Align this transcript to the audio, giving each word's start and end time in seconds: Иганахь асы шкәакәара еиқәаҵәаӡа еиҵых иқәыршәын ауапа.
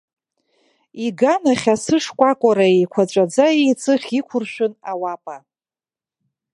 Иганахь 1.05 1.67
асы 1.73 1.95
шкәакәара 2.03 2.65
еиқәаҵәаӡа 2.75 3.45
еиҵых 3.61 4.03
иқәыршәын 4.19 4.73
ауапа. 4.91 5.37